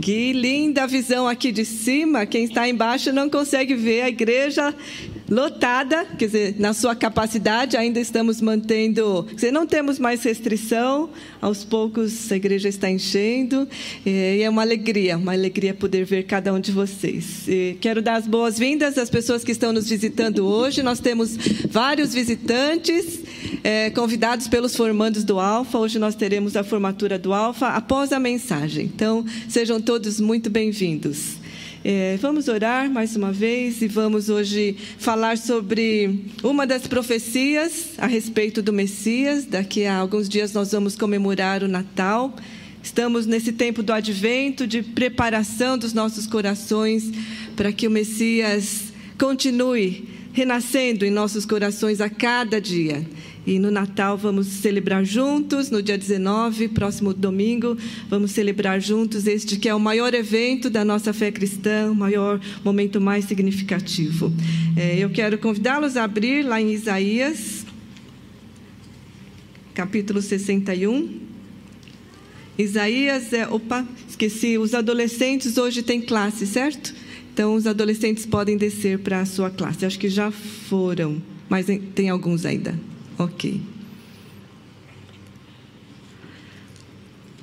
[0.00, 2.26] Que linda visão aqui de cima.
[2.26, 4.74] Quem está embaixo não consegue ver a igreja
[5.32, 11.08] lotada, quer dizer, na sua capacidade, ainda estamos mantendo, quer dizer, não temos mais restrição,
[11.40, 13.66] aos poucos a igreja está enchendo,
[14.04, 17.48] e é uma alegria, uma alegria poder ver cada um de vocês.
[17.48, 21.34] E quero dar as boas-vindas às pessoas que estão nos visitando hoje, nós temos
[21.70, 23.20] vários visitantes,
[23.64, 28.18] é, convidados pelos formandos do Alfa, hoje nós teremos a formatura do Alfa após a
[28.18, 31.41] mensagem, então sejam todos muito bem-vindos.
[31.84, 38.06] É, vamos orar mais uma vez e vamos hoje falar sobre uma das profecias a
[38.06, 39.44] respeito do Messias.
[39.44, 42.36] Daqui a alguns dias nós vamos comemorar o Natal.
[42.80, 47.10] Estamos nesse tempo do advento, de preparação dos nossos corações
[47.56, 53.04] para que o Messias continue renascendo em nossos corações a cada dia.
[53.44, 57.76] E no Natal vamos celebrar juntos, no dia 19, próximo domingo,
[58.08, 62.40] vamos celebrar juntos este que é o maior evento da nossa fé cristã, o maior
[62.64, 64.32] momento mais significativo.
[64.76, 67.66] É, eu quero convidá-los a abrir lá em Isaías,
[69.74, 71.20] capítulo 61.
[72.56, 73.48] Isaías é.
[73.48, 76.94] Opa, esqueci, os adolescentes hoje têm classe, certo?
[77.32, 79.86] Então, os adolescentes podem descer para a sua classe.
[79.86, 82.91] Acho que já foram, mas tem alguns ainda.
[83.22, 83.60] Ok.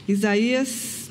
[0.08, 1.10] Isaías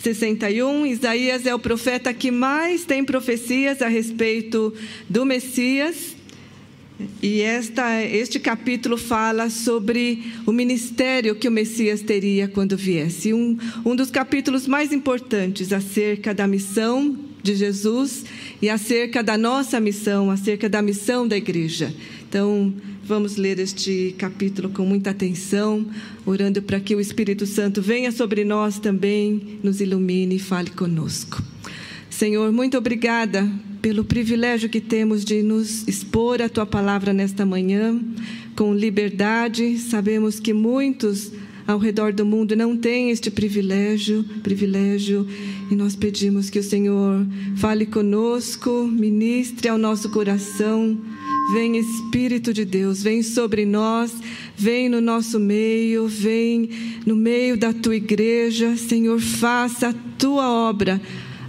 [0.00, 0.86] 61.
[0.86, 4.72] Isaías é o profeta que mais tem profecias a respeito
[5.08, 6.16] do Messias.
[7.20, 13.34] E esta, este capítulo fala sobre o ministério que o Messias teria quando viesse.
[13.34, 18.24] Um, um dos capítulos mais importantes acerca da missão de Jesus
[18.60, 21.92] e acerca da nossa missão, acerca da missão da igreja.
[22.28, 22.72] Então,
[23.10, 25.84] vamos ler este capítulo com muita atenção,
[26.24, 31.42] orando para que o Espírito Santo venha sobre nós também, nos ilumine e fale conosco.
[32.08, 33.50] Senhor, muito obrigada
[33.82, 38.00] pelo privilégio que temos de nos expor a tua palavra nesta manhã
[38.54, 39.76] com liberdade.
[39.78, 41.32] Sabemos que muitos
[41.66, 45.26] ao redor do mundo não têm este privilégio, privilégio,
[45.68, 47.26] e nós pedimos que o Senhor
[47.56, 50.96] fale conosco, ministre ao nosso coração
[51.52, 54.12] Vem Espírito de Deus, vem sobre nós,
[54.56, 56.68] vem no nosso meio, vem
[57.04, 58.76] no meio da tua igreja.
[58.76, 61.00] Senhor, faça a tua obra,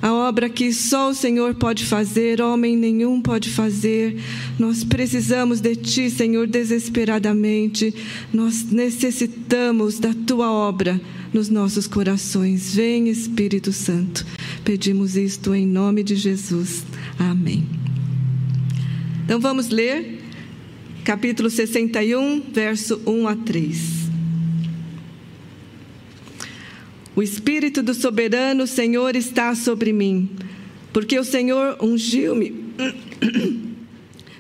[0.02, 4.18] a obra que só o Senhor pode fazer, homem nenhum pode fazer.
[4.58, 7.94] Nós precisamos de ti, Senhor, desesperadamente.
[8.34, 11.00] Nós necessitamos da tua obra
[11.32, 12.74] nos nossos corações.
[12.74, 14.26] Vem, Espírito Santo.
[14.64, 16.84] Pedimos isto em nome de Jesus.
[17.20, 17.81] Amém.
[19.24, 20.20] Então vamos ler
[21.04, 24.02] capítulo 61, verso 1 a 3.
[27.16, 30.30] O Espírito do soberano Senhor está sobre mim,
[30.94, 32.74] porque o Senhor ungiu-me.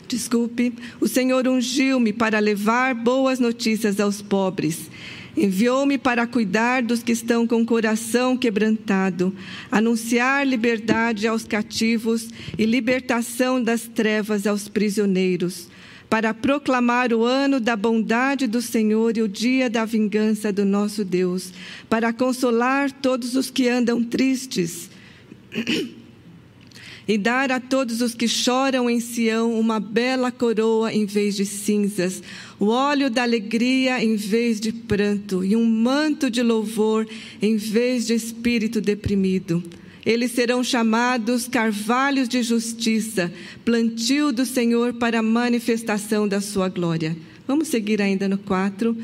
[0.07, 4.89] Desculpe, o Senhor ungiu-me para levar boas notícias aos pobres
[5.35, 9.33] Enviou-me para cuidar dos que estão com o coração quebrantado,
[9.71, 15.69] anunciar liberdade aos cativos e libertação das trevas aos prisioneiros,
[16.09, 21.05] para proclamar o ano da bondade do Senhor e o dia da vingança do nosso
[21.05, 21.53] Deus,
[21.89, 24.89] para consolar todos os que andam tristes
[27.07, 31.45] e dar a todos os que choram em Sião uma bela coroa em vez de
[31.45, 32.21] cinzas,
[32.61, 37.07] o óleo da alegria em vez de pranto e um manto de louvor
[37.41, 39.63] em vez de espírito deprimido.
[40.05, 43.33] Eles serão chamados carvalhos de justiça,
[43.65, 47.17] plantio do Senhor para a manifestação da sua glória.
[47.47, 48.95] Vamos seguir ainda no 4.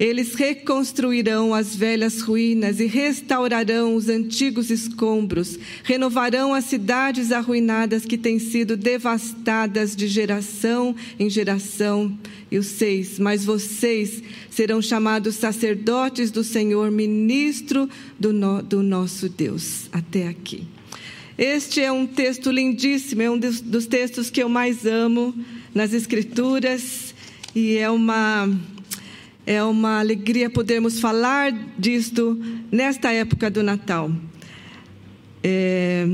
[0.00, 8.16] Eles reconstruirão as velhas ruínas e restaurarão os antigos escombros, renovarão as cidades arruinadas que
[8.16, 12.18] têm sido devastadas de geração em geração.
[12.50, 17.86] E o seis, mas vocês serão chamados sacerdotes do Senhor, ministro
[18.18, 19.90] do, no, do nosso Deus.
[19.92, 20.66] Até aqui.
[21.36, 25.34] Este é um texto lindíssimo, é um dos textos que eu mais amo
[25.74, 27.14] nas Escrituras
[27.54, 28.48] e é uma
[29.50, 34.08] é uma alegria podermos falar disto nesta época do Natal.
[35.42, 36.06] É,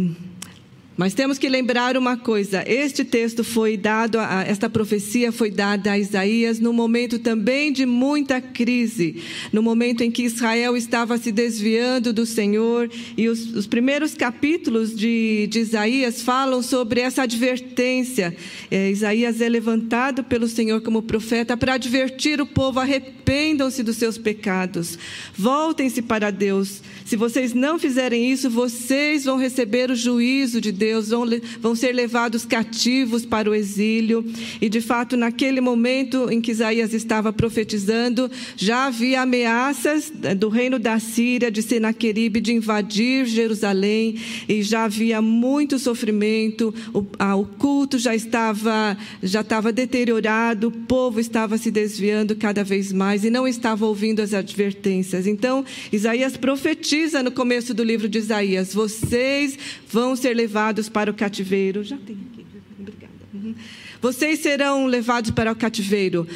[0.97, 5.93] Mas temos que lembrar uma coisa: este texto foi dado, a, esta profecia foi dada
[5.93, 9.23] a Isaías no momento também de muita crise,
[9.53, 12.91] no momento em que Israel estava se desviando do Senhor.
[13.17, 18.35] E os, os primeiros capítulos de, de, Isaías falam sobre essa advertência.
[18.71, 24.17] É, Isaías é levantado pelo Senhor como profeta para advertir o povo: arrependam-se dos seus
[24.17, 24.99] pecados,
[25.37, 26.81] voltem-se para Deus.
[27.05, 31.25] Se vocês não fizerem isso, vocês vão receber o juízo de Deus, vão,
[31.61, 34.25] vão ser levados cativos para o exílio.
[34.61, 40.79] E de fato, naquele momento em que Isaías estava profetizando, já havia ameaças do reino
[40.79, 44.17] da Síria, de Senaqueribe, de invadir Jerusalém,
[44.49, 51.19] e já havia muito sofrimento, o, o culto já estava, já estava deteriorado, o povo
[51.21, 55.27] estava se desviando cada vez mais e não estava ouvindo as advertências.
[55.27, 59.59] Então, Isaías profetiza no começo do livro de Isaías: vocês
[59.89, 61.83] vão ser levados para o cativeiro.
[61.83, 62.47] Já tem aqui,
[62.79, 63.13] obrigada.
[63.33, 63.55] Uhum.
[64.01, 66.27] Vocês serão levados para o cativeiro.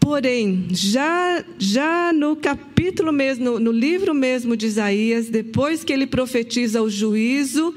[0.00, 6.06] Porém, já, já no capítulo mesmo, no, no livro mesmo de Isaías, depois que ele
[6.06, 7.72] profetiza o juízo,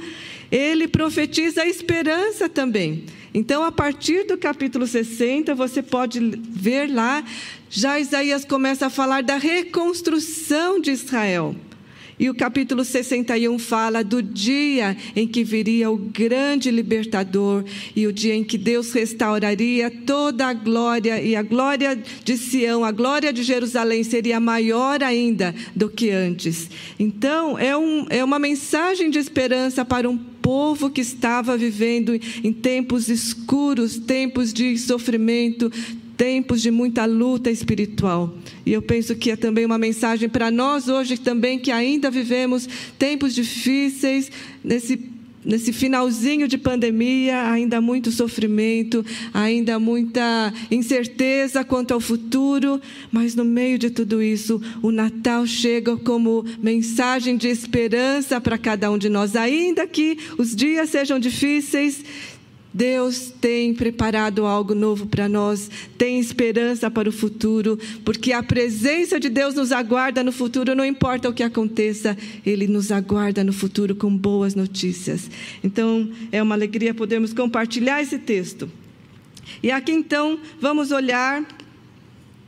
[0.51, 3.03] ele profetiza a esperança também.
[3.31, 7.23] Então, a partir do capítulo 60, você pode ver lá,
[7.69, 11.55] já Isaías começa a falar da reconstrução de Israel.
[12.17, 18.13] E o capítulo 61 fala do dia em que viria o grande libertador e o
[18.13, 23.33] dia em que Deus restauraria toda a glória e a glória de Sião, a glória
[23.33, 26.69] de Jerusalém seria maior ainda do que antes.
[26.97, 32.13] Então, é, um, é uma mensagem de esperança para um povo que estava vivendo
[32.43, 35.71] em tempos escuros, tempos de sofrimento,
[36.17, 38.33] tempos de muita luta espiritual.
[38.65, 42.67] E eu penso que é também uma mensagem para nós hoje também que ainda vivemos
[42.97, 44.31] tempos difíceis
[44.63, 45.15] nesse
[45.45, 52.81] nesse finalzinho de pandemia, ainda muito sofrimento, ainda muita incerteza quanto ao futuro,
[53.11, 58.89] mas no meio de tudo isso, o Natal chega como mensagem de esperança para cada
[58.89, 62.03] um de nós, ainda que os dias sejam difíceis,
[62.75, 69.17] Deus tem preparado algo novo para nós, tem esperança para o futuro, porque a presença
[69.17, 73.53] de Deus nos aguarda no futuro, não importa o que aconteça, Ele nos aguarda no
[73.53, 75.31] futuro com boas notícias.
[75.63, 78.69] Então, é uma alegria podermos compartilhar esse texto.
[79.63, 81.47] E aqui então, vamos olhar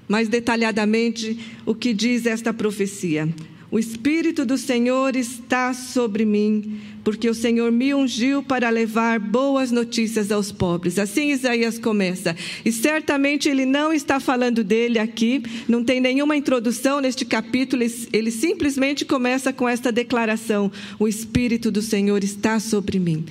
[0.10, 3.30] mais detalhadamente o que diz esta profecia.
[3.70, 9.72] O Espírito do Senhor está sobre mim, porque o Senhor me ungiu para levar boas
[9.72, 10.98] notícias aos pobres.
[10.98, 12.34] Assim Isaías começa.
[12.64, 17.84] E certamente ele não está falando dele aqui, não tem nenhuma introdução neste capítulo,
[18.14, 23.26] ele simplesmente começa com esta declaração: O Espírito do Senhor está sobre mim.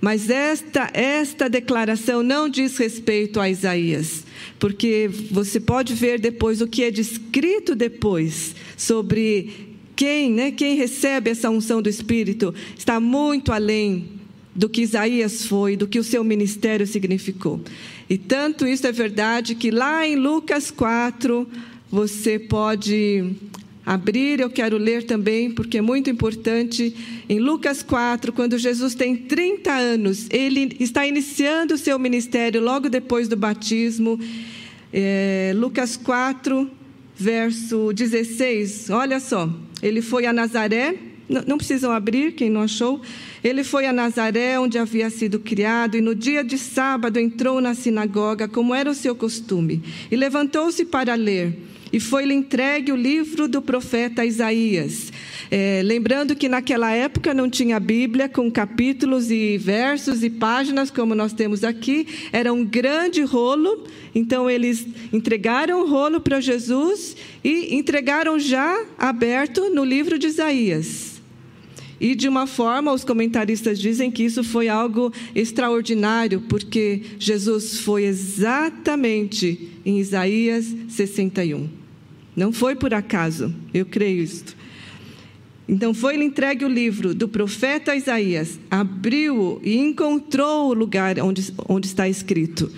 [0.00, 4.24] Mas esta, esta declaração não diz respeito a Isaías,
[4.58, 9.65] porque você pode ver depois o que é descrito depois sobre
[9.96, 14.04] quem, né, quem recebe essa unção do Espírito está muito além
[14.54, 17.60] do que Isaías foi, do que o seu ministério significou.
[18.08, 21.48] E tanto isso é verdade que lá em Lucas 4,
[21.90, 23.34] você pode
[23.84, 26.94] abrir, eu quero ler também, porque é muito importante.
[27.28, 32.88] Em Lucas 4, quando Jesus tem 30 anos, ele está iniciando o seu ministério logo
[32.88, 34.18] depois do batismo.
[34.92, 36.70] É, Lucas 4,
[37.16, 39.65] verso 16, olha só.
[39.82, 40.94] Ele foi a Nazaré,
[41.28, 43.00] não precisam abrir, quem não achou.
[43.42, 47.74] Ele foi a Nazaré, onde havia sido criado, e no dia de sábado entrou na
[47.74, 51.56] sinagoga, como era o seu costume, e levantou-se para ler.
[51.92, 55.12] E foi-lhe entregue o livro do profeta Isaías.
[55.50, 61.14] É, lembrando que naquela época não tinha Bíblia com capítulos e versos e páginas como
[61.14, 63.84] nós temos aqui, era um grande rolo.
[64.14, 71.16] Então eles entregaram o rolo para Jesus e entregaram já aberto no livro de Isaías.
[71.98, 78.04] E de uma forma, os comentaristas dizem que isso foi algo extraordinário, porque Jesus foi
[78.04, 81.68] exatamente em Isaías 61.
[82.34, 84.54] Não foi por acaso, eu creio isto.
[85.68, 91.86] Então foi-lhe entregue o livro do profeta Isaías, abriu-o e encontrou o lugar onde, onde
[91.86, 92.70] está escrito.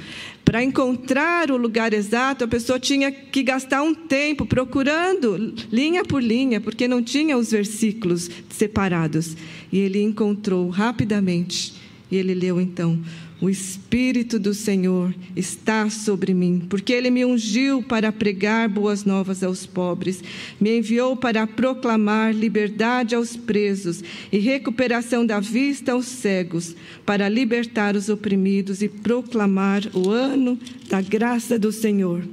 [0.42, 6.22] Para encontrar o lugar exato, a pessoa tinha que gastar um tempo procurando linha por
[6.22, 9.36] linha, porque não tinha os versículos separados.
[9.70, 11.74] E ele encontrou rapidamente.
[12.10, 12.98] E ele leu então:
[13.40, 19.42] o Espírito do Senhor está sobre mim, porque ele me ungiu para pregar boas novas
[19.42, 20.22] aos pobres,
[20.60, 24.02] me enviou para proclamar liberdade aos presos
[24.32, 26.74] e recuperação da vista aos cegos,
[27.06, 32.24] para libertar os oprimidos e proclamar o ano da graça do Senhor.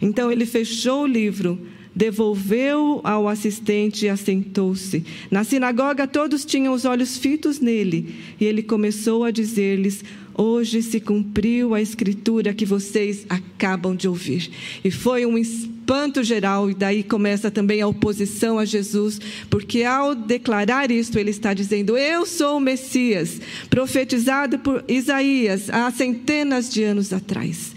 [0.00, 1.58] Então ele fechou o livro
[1.94, 5.04] devolveu ao assistente e assentou-se.
[5.30, 10.02] Na sinagoga, todos tinham os olhos fitos nele, e ele começou a dizer-lhes:
[10.36, 14.50] Hoje se cumpriu a escritura que vocês acabam de ouvir.
[14.84, 20.14] E foi um espanto geral, e daí começa também a oposição a Jesus, porque ao
[20.14, 26.82] declarar isto, ele está dizendo: Eu sou o Messias, profetizado por Isaías há centenas de
[26.82, 27.72] anos atrás.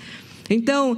[0.50, 0.98] Então,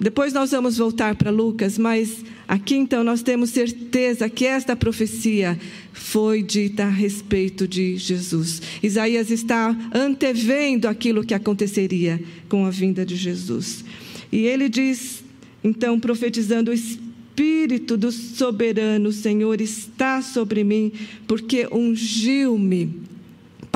[0.00, 5.58] depois nós vamos voltar para Lucas, mas aqui então nós temos certeza que esta profecia
[5.92, 8.62] foi dita a respeito de Jesus.
[8.82, 13.84] Isaías está antevendo aquilo que aconteceria com a vinda de Jesus.
[14.30, 15.24] E ele diz,
[15.66, 20.92] então, profetizando: O Espírito do soberano Senhor está sobre mim,
[21.26, 23.05] porque ungiu-me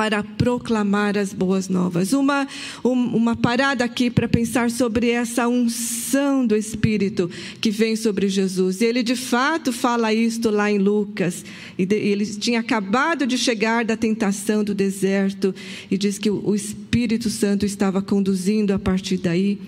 [0.00, 2.14] para proclamar as boas novas.
[2.14, 2.48] Uma,
[2.82, 7.30] uma parada aqui para pensar sobre essa unção do Espírito
[7.60, 8.80] que vem sobre Jesus.
[8.80, 11.44] E ele de fato fala isto lá em Lucas.
[11.78, 15.54] E ele tinha acabado de chegar da tentação do deserto
[15.90, 19.58] e diz que o Espírito Santo estava conduzindo a partir daí.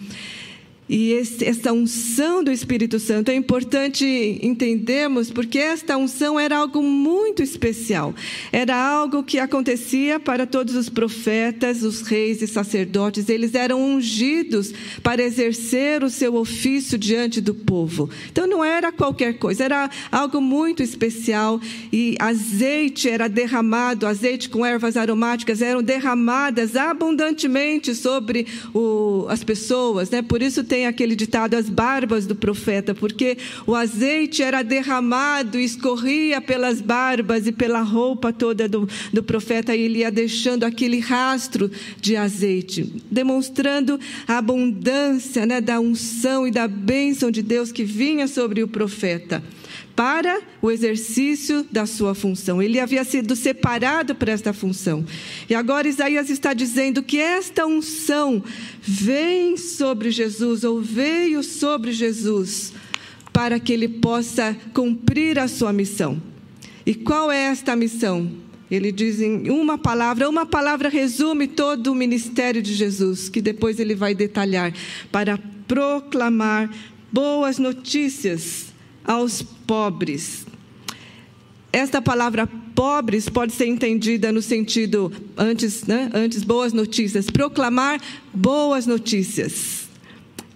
[0.92, 4.04] E esse, essa unção do Espírito Santo é importante
[4.42, 8.14] entendermos, porque esta unção era algo muito especial.
[8.52, 13.30] Era algo que acontecia para todos os profetas, os reis e sacerdotes.
[13.30, 14.70] Eles eram ungidos
[15.02, 18.10] para exercer o seu ofício diante do povo.
[18.30, 21.58] Então não era qualquer coisa, era algo muito especial.
[21.90, 30.10] E azeite era derramado, azeite com ervas aromáticas eram derramadas abundantemente sobre o, as pessoas.
[30.10, 30.20] Né?
[30.20, 33.36] Por isso tem aquele ditado, as barbas do profeta, porque
[33.66, 39.82] o azeite era derramado, escorria pelas barbas e pela roupa toda do, do profeta, e
[39.82, 41.70] ele ia deixando aquele rastro
[42.00, 48.26] de azeite, demonstrando a abundância né, da unção e da bênção de Deus que vinha
[48.26, 49.42] sobre o profeta
[49.94, 52.62] para o exercício da sua função.
[52.62, 55.04] Ele havia sido separado para esta função.
[55.48, 58.42] E agora Isaías está dizendo que esta unção
[58.80, 62.72] vem sobre Jesus, ou veio sobre Jesus,
[63.32, 66.20] para que ele possa cumprir a sua missão.
[66.84, 68.30] E qual é esta missão?
[68.70, 73.78] Ele diz em uma palavra, uma palavra resume todo o ministério de Jesus, que depois
[73.78, 74.72] ele vai detalhar,
[75.10, 76.70] para proclamar
[77.12, 78.71] boas notícias
[79.04, 80.46] aos pobres.
[81.72, 88.00] Esta palavra pobres pode ser entendida no sentido antes, né, antes boas notícias, proclamar
[88.32, 89.88] boas notícias.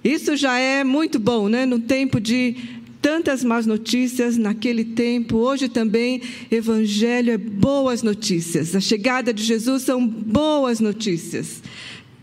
[0.02, 1.66] Isso já é muito bom, né?
[1.66, 2.56] No tempo de
[3.02, 8.74] tantas más notícias naquele tempo, hoje também evangelho é boas notícias.
[8.74, 11.62] A chegada de Jesus são boas notícias.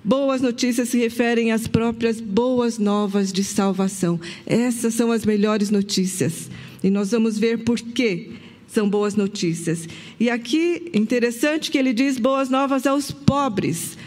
[0.05, 4.19] Boas notícias se referem às próprias boas novas de salvação.
[4.45, 6.49] Essas são as melhores notícias.
[6.83, 8.31] E nós vamos ver por quê
[8.67, 9.87] são boas notícias.
[10.19, 13.97] E aqui, interessante que ele diz boas novas aos pobres.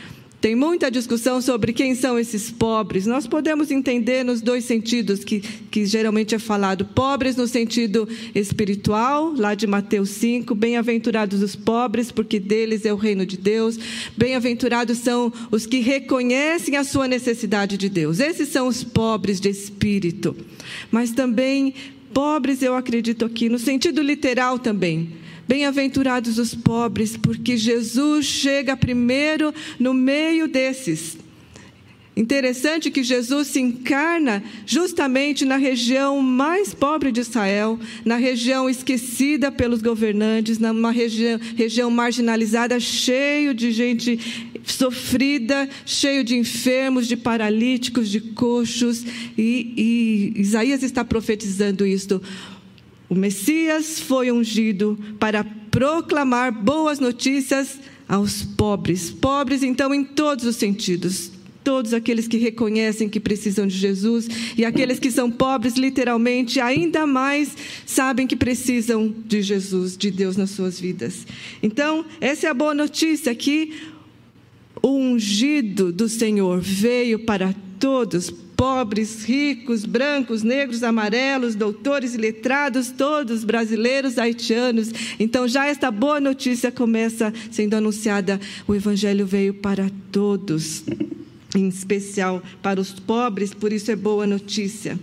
[0.47, 3.05] Tem muita discussão sobre quem são esses pobres.
[3.05, 9.35] Nós podemos entender nos dois sentidos que, que geralmente é falado: pobres no sentido espiritual,
[9.37, 13.77] lá de Mateus 5, bem-aventurados os pobres, porque deles é o reino de Deus.
[14.17, 18.21] Bem-aventurados são os que reconhecem a sua necessidade de Deus.
[18.21, 20.37] Esses são os pobres de espírito.
[20.93, 21.75] Mas também
[22.15, 29.55] pobres, eu acredito aqui, no sentido literal também Bem-aventurados os pobres, porque Jesus chega primeiro
[29.79, 31.17] no meio desses.
[32.17, 39.53] Interessante que Jesus se encarna justamente na região mais pobre de Israel, na região esquecida
[39.53, 44.19] pelos governantes, numa região, região marginalizada, cheio de gente
[44.65, 49.05] sofrida, cheio de enfermos, de paralíticos, de coxos.
[49.37, 52.23] E, e Isaías está profetizando isto.
[53.09, 59.11] O Messias foi ungido para proclamar boas notícias aos pobres.
[59.11, 61.31] Pobres, então, em todos os sentidos.
[61.63, 67.07] Todos aqueles que reconhecem que precisam de Jesus e aqueles que são pobres, literalmente, ainda
[67.07, 71.27] mais sabem que precisam de Jesus, de Deus nas suas vidas.
[71.61, 73.73] Então, essa é a boa notícia que
[74.81, 82.91] o ungido do Senhor veio para todos pobres, ricos, brancos, negros, amarelos, doutores e letrados,
[82.91, 84.91] todos brasileiros, haitianos.
[85.21, 90.85] Então, já esta boa notícia começa sendo anunciada: o Evangelho veio para todos,
[91.55, 94.99] em especial para os pobres, por isso é boa notícia.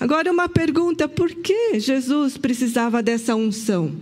[0.00, 3.94] Agora, uma pergunta: por que Jesus precisava dessa unção?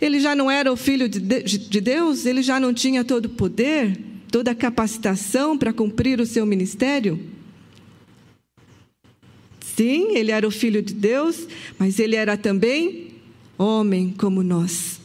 [0.00, 2.24] Ele já não era o filho de Deus?
[2.24, 4.00] Ele já não tinha todo o poder,
[4.32, 7.20] toda a capacitação para cumprir o seu ministério?
[9.80, 13.12] Sim, ele era o filho de Deus, mas ele era também
[13.56, 15.00] homem como nós.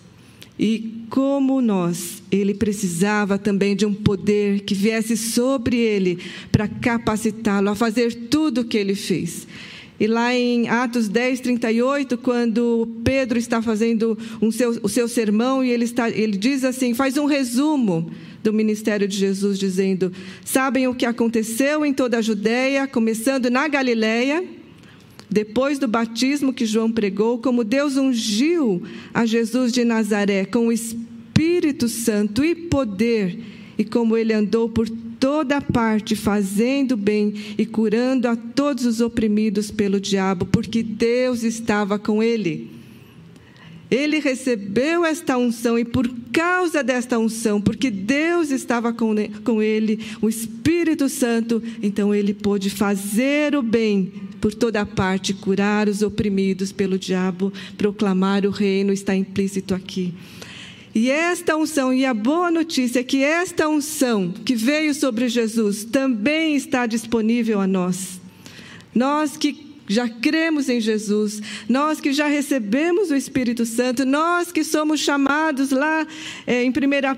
[0.59, 6.19] E como nós, ele precisava também de um poder que viesse sobre ele
[6.51, 9.47] para capacitá-lo a fazer tudo o que ele fez.
[9.97, 15.63] E lá em Atos 10, 38, quando Pedro está fazendo um seu, o seu sermão,
[15.63, 18.11] e ele, está, ele diz assim: faz um resumo
[18.43, 20.11] do ministério de Jesus, dizendo:
[20.43, 24.43] Sabem o que aconteceu em toda a Judéia, começando na Galiléia,
[25.29, 30.71] depois do batismo que João pregou, como Deus ungiu a Jesus de Nazaré com o
[30.71, 33.39] Espírito Santo e poder,
[33.77, 34.87] e como ele andou por
[35.19, 41.97] toda parte fazendo bem e curando a todos os oprimidos pelo diabo, porque Deus estava
[41.97, 42.69] com ele.
[43.89, 50.27] Ele recebeu esta unção e por causa desta unção, porque Deus estava com ele, o
[50.27, 56.97] Espírito Santo, então ele pôde fazer o bem por toda parte, curar os oprimidos pelo
[56.97, 60.13] diabo, proclamar o reino, está implícito aqui.
[60.93, 65.83] E esta unção, e a boa notícia é que esta unção que veio sobre Jesus
[65.83, 68.21] também está disponível a nós.
[68.93, 74.63] Nós que já cremos em Jesus, nós que já recebemos o Espírito Santo, nós que
[74.63, 76.07] somos chamados lá
[76.47, 76.73] é, em 1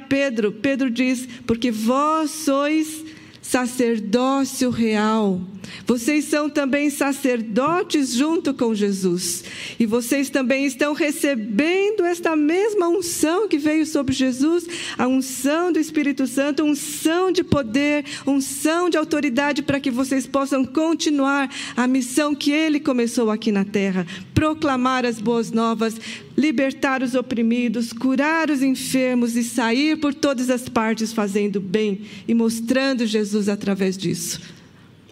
[0.09, 3.05] Pedro, Pedro diz: porque vós sois
[3.41, 5.39] sacerdócio real.
[5.85, 9.43] Vocês são também sacerdotes junto com Jesus.
[9.79, 15.79] E vocês também estão recebendo esta mesma unção que veio sobre Jesus, a unção do
[15.79, 22.35] Espírito Santo, unção de poder, unção de autoridade para que vocês possam continuar a missão
[22.35, 25.95] que ele começou aqui na terra, proclamar as boas novas,
[26.37, 32.33] libertar os oprimidos, curar os enfermos e sair por todas as partes fazendo bem e
[32.33, 34.56] mostrando Jesus através disso.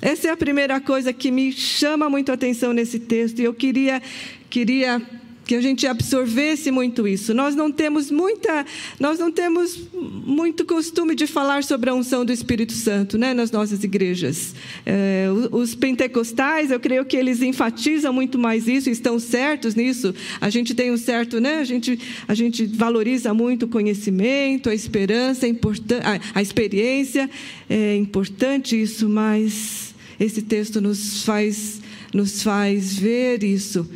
[0.01, 3.53] Essa é a primeira coisa que me chama muito a atenção nesse texto e eu
[3.53, 4.01] queria
[4.49, 5.01] queria
[5.45, 7.33] que a gente absorvesse muito isso.
[7.33, 8.65] Nós não temos muita,
[8.99, 13.51] nós não temos muito costume de falar sobre a unção do Espírito Santo, né, nas
[13.51, 14.55] nossas igrejas.
[14.85, 20.13] É, os pentecostais, eu creio que eles enfatizam muito mais isso, estão certos nisso.
[20.41, 21.59] A gente tem um certo, né?
[21.59, 27.29] A gente, a gente valoriza muito o conhecimento, a esperança, a, a experiência,
[27.69, 31.81] é importante isso, mas esse texto nos faz,
[32.13, 33.87] nos faz ver isso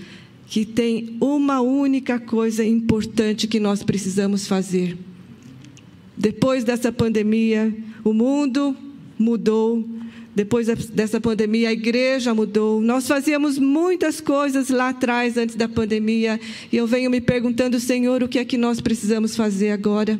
[0.50, 4.98] que tem uma única coisa importante que nós precisamos fazer.
[6.18, 7.72] Depois dessa pandemia,
[8.04, 8.76] o mundo
[9.18, 9.88] mudou.
[10.36, 12.82] Depois dessa pandemia, a igreja mudou.
[12.82, 16.40] Nós fazíamos muitas coisas lá atrás, antes da pandemia,
[16.72, 20.20] e eu venho me perguntando, Senhor, o que é que nós precisamos fazer agora?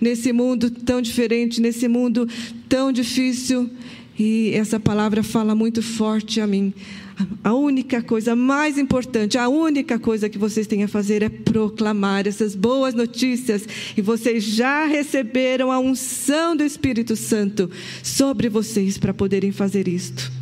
[0.00, 2.28] Nesse mundo tão diferente, nesse mundo
[2.68, 3.68] tão difícil.
[4.16, 6.72] E essa palavra fala muito forte a mim.
[7.42, 12.26] A única coisa mais importante, a única coisa que vocês têm a fazer é proclamar
[12.26, 13.66] essas boas notícias.
[13.96, 17.70] E vocês já receberam a unção do Espírito Santo
[18.02, 20.32] sobre vocês para poderem fazer isto.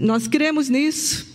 [0.00, 1.26] Nós cremos nisso,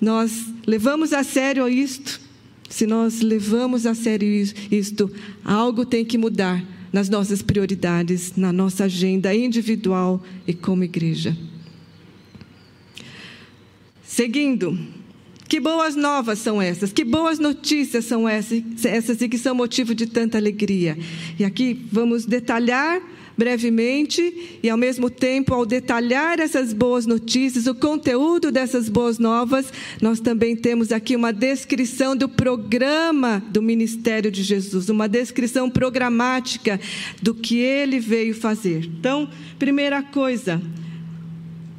[0.00, 2.20] nós levamos a sério isto.
[2.68, 4.28] Se nós levamos a sério
[4.70, 5.10] isto,
[5.44, 11.36] algo tem que mudar nas nossas prioridades, na nossa agenda individual e como igreja.
[14.14, 14.78] Seguindo,
[15.48, 19.94] que boas novas são essas, que boas notícias são essas, essas e que são motivo
[19.94, 20.98] de tanta alegria.
[21.38, 23.00] E aqui vamos detalhar
[23.38, 29.72] brevemente e, ao mesmo tempo, ao detalhar essas boas notícias, o conteúdo dessas boas novas,
[30.02, 36.78] nós também temos aqui uma descrição do programa do ministério de Jesus, uma descrição programática
[37.22, 38.84] do que ele veio fazer.
[38.84, 39.26] Então,
[39.58, 40.60] primeira coisa,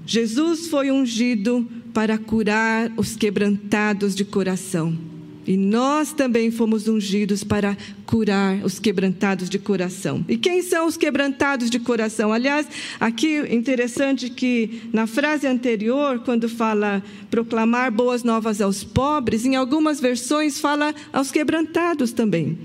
[0.06, 4.98] Jesus foi ungido para curar os quebrantados de coração.
[5.46, 10.24] E nós também fomos ungidos para curar os quebrantados de coração.
[10.30, 12.32] E quem são os quebrantados de coração?
[12.32, 12.66] Aliás,
[13.00, 20.00] aqui interessante que na frase anterior, quando fala proclamar boas novas aos pobres, em algumas
[20.00, 22.58] versões fala aos quebrantados também.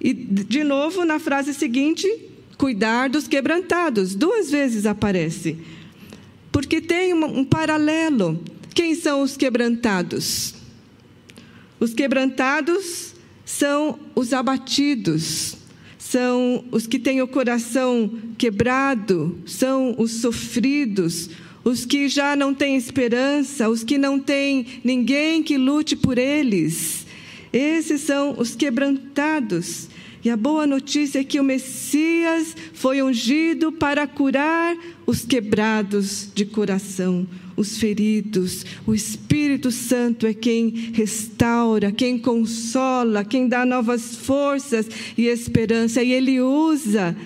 [0.00, 2.08] E de novo, na frase seguinte,
[2.56, 4.14] cuidar dos quebrantados.
[4.14, 5.58] Duas vezes aparece.
[6.52, 8.38] Porque tem um, paralelo.
[8.74, 10.54] Quem são os quebrantados?
[11.80, 15.56] Os quebrantados são os abatidos,
[15.98, 21.30] são os que têm o coração quebrado, são os sofridos,
[21.64, 27.06] os que já não têm esperança, os que não têm ninguém que lute por eles.
[27.52, 29.88] Esses são os quebrantados.
[30.24, 36.44] E a boa notícia é que o Messias foi ungido para curar os quebrados de
[36.44, 38.64] coração, os feridos.
[38.86, 44.86] O Espírito Santo é quem restaura, quem consola, quem dá novas forças
[45.18, 46.00] e esperança.
[46.04, 47.16] E Ele usa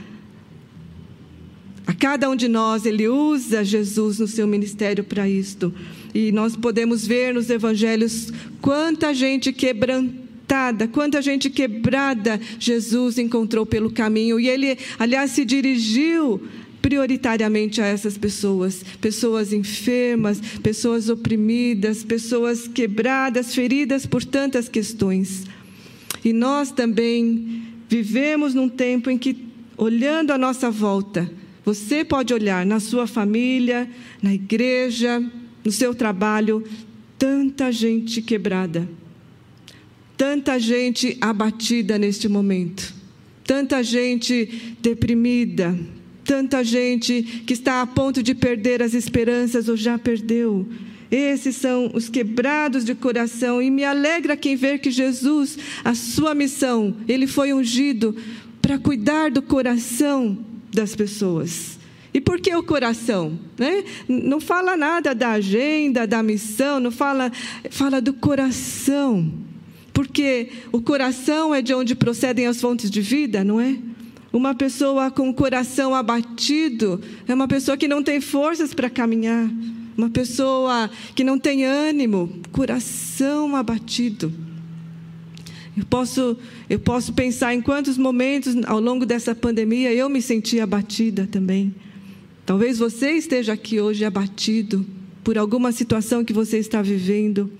[1.86, 5.72] a cada um de nós, Ele usa Jesus no seu ministério para isto.
[6.14, 8.32] E nós podemos ver nos evangelhos
[8.62, 14.38] quanta gente quebrantada quebrantada, quanta gente quebrada Jesus encontrou pelo caminho.
[14.38, 16.40] E ele, aliás, se dirigiu
[16.80, 25.44] prioritariamente a essas pessoas, pessoas enfermas, pessoas oprimidas, pessoas quebradas, feridas por tantas questões.
[26.24, 29.36] E nós também vivemos num tempo em que,
[29.76, 31.30] olhando à nossa volta,
[31.64, 33.90] você pode olhar na sua família,
[34.22, 35.20] na igreja,
[35.64, 36.62] no seu trabalho,
[37.18, 38.88] tanta gente quebrada
[40.16, 42.94] Tanta gente abatida neste momento,
[43.44, 45.78] tanta gente deprimida,
[46.24, 50.66] tanta gente que está a ponto de perder as esperanças ou já perdeu.
[51.10, 56.34] Esses são os quebrados de coração e me alegra quem ver que Jesus, a sua
[56.34, 58.16] missão, ele foi ungido
[58.62, 60.38] para cuidar do coração
[60.72, 61.78] das pessoas.
[62.12, 63.38] E por que o coração?
[63.58, 63.84] Né?
[64.08, 67.30] Não fala nada da agenda, da missão, não fala,
[67.70, 69.45] fala do coração
[69.96, 73.78] porque o coração é de onde procedem as fontes de vida, não é?
[74.30, 79.48] Uma pessoa com o coração abatido é uma pessoa que não tem forças para caminhar,
[79.96, 84.30] uma pessoa que não tem ânimo, coração abatido.
[85.74, 86.36] Eu posso,
[86.68, 91.74] eu posso pensar em quantos momentos ao longo dessa pandemia eu me senti abatida também.
[92.44, 94.84] Talvez você esteja aqui hoje abatido
[95.24, 97.50] por alguma situação que você está vivendo.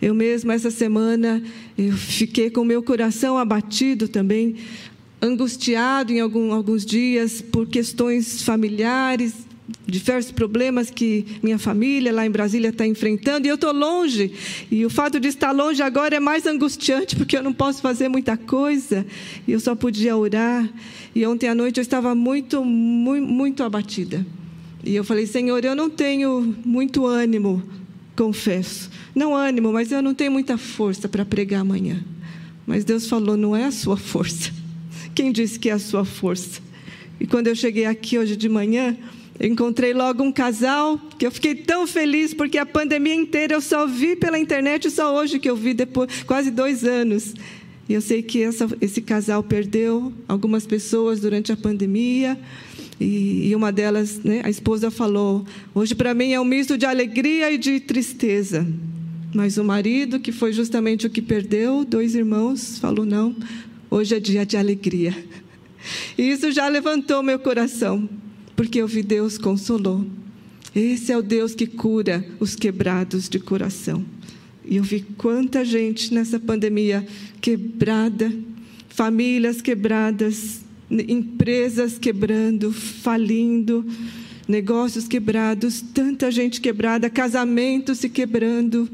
[0.00, 1.42] Eu mesmo, essa semana,
[1.76, 4.56] eu fiquei com meu coração abatido também,
[5.20, 9.46] angustiado em algum, alguns dias por questões familiares,
[9.86, 14.32] diversos problemas que minha família lá em Brasília está enfrentando, e eu estou longe.
[14.70, 18.08] E o fato de estar longe agora é mais angustiante, porque eu não posso fazer
[18.08, 19.06] muita coisa,
[19.46, 20.68] e eu só podia orar.
[21.14, 24.26] E ontem à noite eu estava muito, muito, muito abatida.
[24.84, 27.62] E eu falei, Senhor, eu não tenho muito ânimo
[28.14, 28.90] confesso.
[29.16, 32.04] Não ânimo, mas eu não tenho muita força para pregar amanhã.
[32.66, 34.52] Mas Deus falou: não é a sua força.
[35.14, 36.60] Quem disse que é a sua força?
[37.18, 38.94] E quando eu cheguei aqui hoje de manhã,
[39.40, 43.62] eu encontrei logo um casal que eu fiquei tão feliz porque a pandemia inteira eu
[43.62, 47.32] só vi pela internet, só hoje que eu vi depois quase dois anos.
[47.88, 52.38] E eu sei que essa, esse casal perdeu algumas pessoas durante a pandemia.
[53.00, 56.84] E, e uma delas, né, a esposa falou: Hoje para mim é um misto de
[56.84, 58.66] alegria e de tristeza.
[59.36, 63.36] Mas o marido, que foi justamente o que perdeu, dois irmãos, falou: Não,
[63.90, 65.14] hoje é dia de alegria.
[66.16, 68.08] E isso já levantou meu coração,
[68.56, 70.06] porque eu vi Deus consolou.
[70.74, 74.02] Esse é o Deus que cura os quebrados de coração.
[74.64, 77.06] E eu vi quanta gente nessa pandemia
[77.38, 78.32] quebrada,
[78.88, 83.84] famílias quebradas, empresas quebrando, falindo,
[84.48, 88.88] negócios quebrados, tanta gente quebrada, casamentos se quebrando,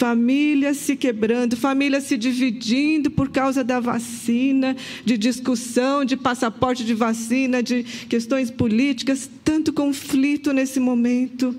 [0.00, 6.94] famílias se quebrando, famílias se dividindo por causa da vacina, de discussão, de passaporte de
[6.94, 11.54] vacina, de questões políticas, tanto conflito nesse momento,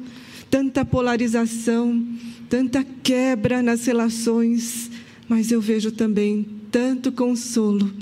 [0.50, 2.04] tanta polarização,
[2.50, 4.90] tanta quebra nas relações,
[5.30, 7.94] mas eu vejo também tanto consolo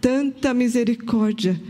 [0.00, 1.60] tanta misericórdia,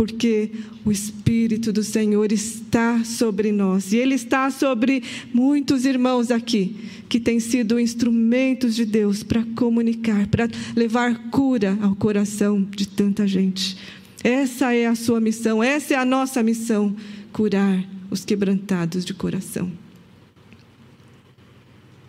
[0.00, 0.50] porque
[0.82, 6.74] o Espírito do Senhor está sobre nós e Ele está sobre muitos irmãos aqui
[7.06, 13.26] que têm sido instrumentos de Deus para comunicar, para levar cura ao coração de tanta
[13.26, 13.76] gente.
[14.24, 16.96] Essa é a sua missão, essa é a nossa missão:
[17.30, 19.70] curar os quebrantados de coração.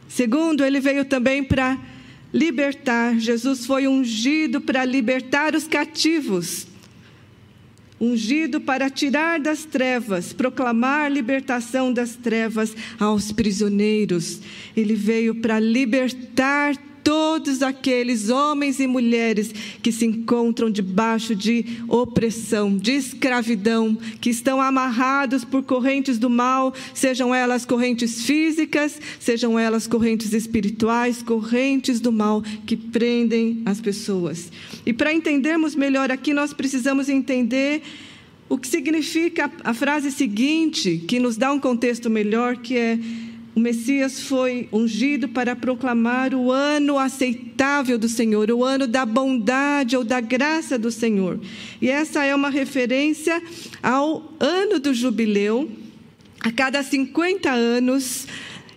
[0.08, 1.78] Segundo, ele veio também para
[2.34, 3.20] libertar.
[3.20, 6.71] Jesus foi ungido para libertar os cativos,
[8.02, 14.42] ungido para tirar das trevas, proclamar libertação das trevas aos prisioneiros.
[14.76, 22.76] Ele veio para libertar todos aqueles homens e mulheres que se encontram debaixo de opressão,
[22.78, 29.88] de escravidão, que estão amarrados por correntes do mal, sejam elas correntes físicas, sejam elas
[29.88, 34.52] correntes espirituais, correntes do mal que prendem as pessoas.
[34.86, 37.82] E para entendermos melhor aqui, nós precisamos entender
[38.50, 43.00] o que significa a frase seguinte, que nos dá um contexto melhor, que é
[43.54, 49.98] o Messias foi ungido para proclamar o ano aceitável do Senhor, o ano da bondade
[49.98, 51.40] ou da graça do Senhor.
[51.82, 53.42] E essa é uma referência
[53.84, 55.70] ao ano do jubileu.
[56.40, 58.26] A cada 50 anos,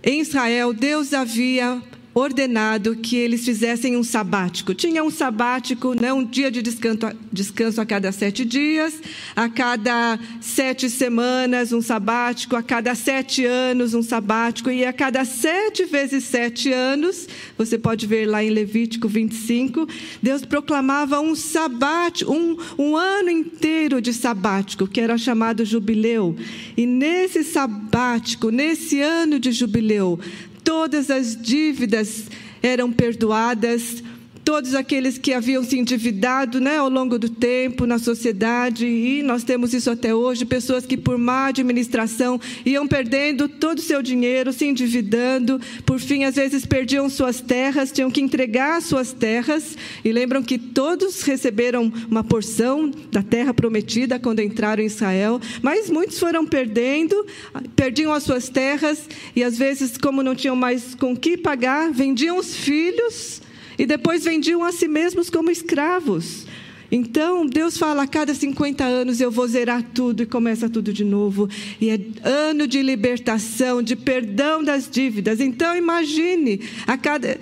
[0.02, 1.80] em Israel, Deus havia
[2.14, 4.72] ordenado que eles fizessem um sabático.
[4.72, 7.00] Tinha um sabático, né, um dia de descanso,
[7.32, 8.94] descanso a cada sete dias,
[9.34, 15.24] a cada sete semanas um sabático, a cada sete anos um sabático, e a cada
[15.24, 17.26] sete vezes sete anos,
[17.58, 19.88] você pode ver lá em Levítico 25,
[20.22, 26.36] Deus proclamava um sabático, um, um ano inteiro de sabático, que era chamado jubileu.
[26.76, 30.20] E nesse sabático, nesse ano de jubileu,
[30.64, 32.24] todas as dívidas
[32.62, 34.02] eram perdoadas,
[34.44, 39.42] todos aqueles que haviam se endividado né, ao longo do tempo na sociedade, e nós
[39.42, 44.52] temos isso até hoje: pessoas que, por má administração, iam perdendo todo o seu dinheiro,
[44.52, 50.12] se endividando, por fim, às vezes perdiam suas terras, tinham que entregar suas terras, e
[50.12, 56.18] lembram que todos receberam uma porção da terra prometida quando entraram em Israel, mas muitos
[56.18, 57.26] foram perdendo,
[57.74, 62.36] perdiam as suas terras, e às vezes, como não tinham mais com que pagar, vendiam
[62.36, 63.42] os filhos
[63.78, 66.46] e depois vendiam a si mesmos como escravos.
[66.94, 71.02] Então, Deus fala: a cada 50 anos eu vou zerar tudo e começa tudo de
[71.02, 71.48] novo.
[71.80, 75.40] E é ano de libertação, de perdão das dívidas.
[75.40, 77.36] Então, imagine, a cada.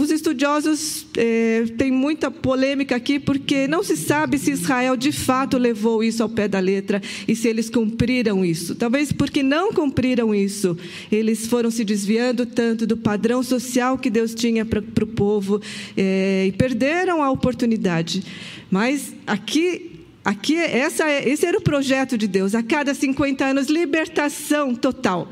[0.00, 5.58] os estudiosos é, têm muita polêmica aqui, porque não se sabe se Israel de fato
[5.58, 8.76] levou isso ao pé da letra e se eles cumpriram isso.
[8.76, 10.78] Talvez porque não cumpriram isso,
[11.10, 15.60] eles foram se desviando tanto do padrão social que Deus tinha para o povo
[15.96, 18.22] é, e perderam a oportunidade.
[18.70, 22.54] Mas aqui, aqui essa, é, esse era o projeto de Deus.
[22.54, 25.28] A cada 50 anos, libertação total.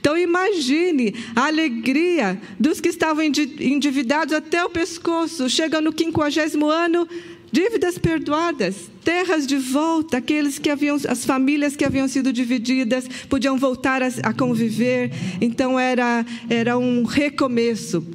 [0.00, 7.06] Então imagine a alegria dos que estavam endividados até o pescoço, chega no quinquagésimo ano,
[7.50, 13.58] dívidas perdoadas, terras de volta, aqueles que haviam, as famílias que haviam sido divididas podiam
[13.58, 15.10] voltar a, a conviver.
[15.40, 18.06] Então era era um recomeço.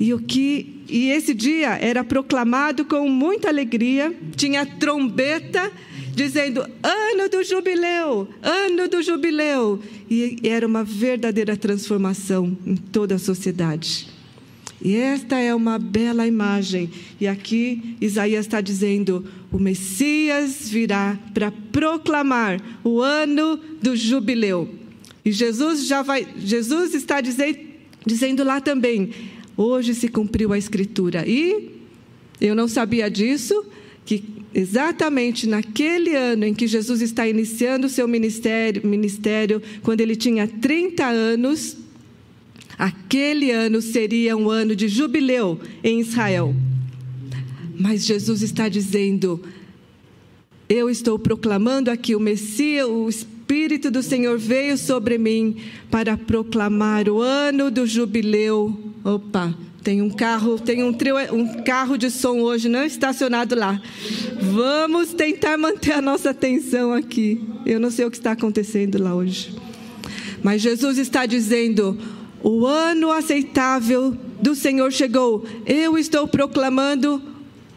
[0.00, 5.70] E o que e esse dia era proclamado com muita alegria, tinha trombeta
[6.14, 9.80] dizendo: "Ano do jubileu, ano do jubileu".
[10.10, 14.08] E era uma verdadeira transformação em toda a sociedade.
[14.80, 16.90] E esta é uma bela imagem.
[17.20, 24.68] E aqui Isaías está dizendo: o Messias virá para proclamar o ano do jubileu.
[25.24, 27.58] E Jesus já vai, Jesus está dizendo,
[28.06, 29.10] dizendo lá também:
[29.60, 31.24] Hoje se cumpriu a escritura.
[31.26, 31.72] E
[32.40, 33.66] eu não sabia disso,
[34.06, 34.22] que
[34.54, 40.46] exatamente naquele ano em que Jesus está iniciando o seu ministério, ministério, quando ele tinha
[40.46, 41.76] 30 anos,
[42.78, 46.54] aquele ano seria um ano de jubileu em Israel.
[47.76, 49.42] Mas Jesus está dizendo:
[50.68, 53.37] Eu estou proclamando aqui o Messias, o Espírito
[53.90, 55.56] do Senhor veio sobre mim
[55.90, 61.96] para proclamar o ano do jubileu Opa, tem um carro, tem um, trio, um carro
[61.96, 63.80] de som hoje não estacionado lá.
[64.38, 67.40] Vamos tentar manter a nossa atenção aqui.
[67.64, 69.54] Eu não sei o que está acontecendo lá hoje.
[70.42, 71.96] Mas Jesus está dizendo:
[72.42, 75.46] o ano aceitável do Senhor chegou.
[75.64, 77.22] Eu estou proclamando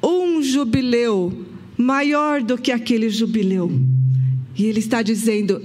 [0.04, 1.32] um jubileu
[1.78, 3.72] maior do que aquele jubileu.
[4.58, 5.62] E ele está dizendo: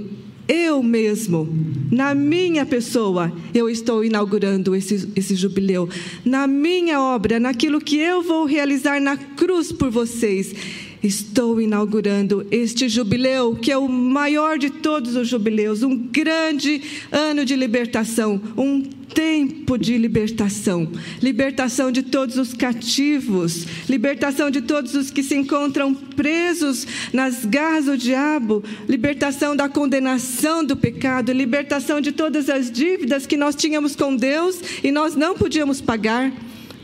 [0.49, 1.49] eu mesmo,
[1.91, 5.89] na minha pessoa, eu estou inaugurando esse, esse jubileu.
[6.25, 10.55] Na minha obra, naquilo que eu vou realizar na cruz por vocês,
[11.03, 17.45] estou inaugurando este jubileu, que é o maior de todos os jubileus, um grande ano
[17.45, 20.91] de libertação, um tempo de libertação
[21.23, 27.87] libertação de todos os cativos, libertação de todos os que se encontram presos nas garras
[27.87, 33.97] do diabo, libertação da condenação do pecado, libertação de todas as dívidas que nós tínhamos
[33.97, 36.33] com Deus e nós não podíamos pagar.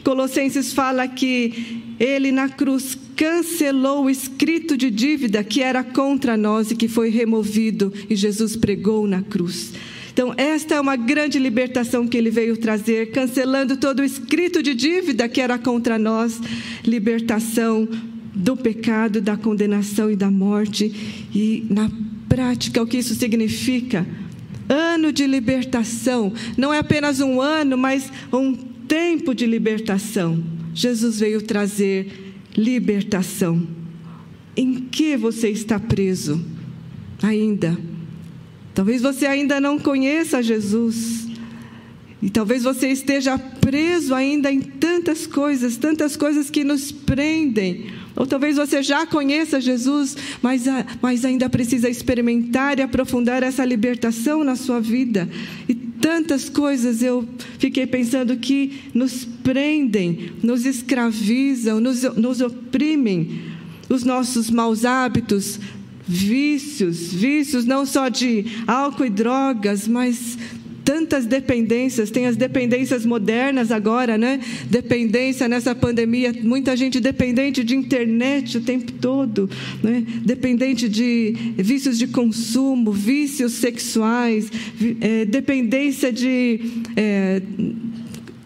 [0.05, 6.70] Colossenses fala que ele na cruz cancelou o escrito de dívida que era contra nós
[6.70, 9.72] e que foi removido, e Jesus pregou na cruz.
[10.12, 14.75] Então, esta é uma grande libertação que ele veio trazer, cancelando todo o escrito de
[14.75, 16.38] dívida que era contra nós,
[16.85, 17.88] libertação
[18.35, 20.92] do pecado, da condenação e da morte.
[21.35, 21.90] E na
[22.29, 24.07] prática, o que isso significa?
[24.68, 26.33] Ano de libertação.
[26.59, 28.55] Não é apenas um ano, mas um
[28.87, 30.42] tempo de libertação.
[30.75, 33.67] Jesus veio trazer libertação.
[34.57, 36.45] Em que você está preso
[37.23, 37.77] ainda?
[38.75, 41.27] Talvez você ainda não conheça Jesus.
[42.23, 47.87] E talvez você esteja preso ainda em tantas coisas, tantas coisas que nos prendem.
[48.15, 50.65] Ou talvez você já conheça Jesus, mas,
[51.01, 55.29] mas ainda precisa experimentar e aprofundar essa libertação na sua vida.
[55.69, 57.27] E tantas coisas eu
[57.59, 63.53] fiquei pensando que nos prendem, nos escravizam, nos, nos oprimem.
[63.88, 65.61] Os nossos maus hábitos,
[66.07, 70.37] vícios, vícios não só de álcool e drogas, mas
[70.92, 74.38] tantas dependências, tem as dependências modernas agora, né?
[74.68, 79.48] Dependência nessa pandemia, muita gente dependente de internet o tempo todo,
[79.83, 80.05] né?
[80.22, 84.52] Dependente de vícios de consumo, vícios sexuais,
[85.00, 86.61] é, dependência de
[86.94, 87.40] é,